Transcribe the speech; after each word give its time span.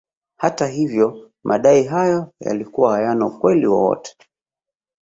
Hata 0.37 0.67
hivyo 0.67 1.31
madai 1.43 1.83
hayo 1.83 2.33
yalikuwa 2.39 2.93
hayana 2.93 3.25
ukweli 3.25 3.67
wowote 3.67 4.17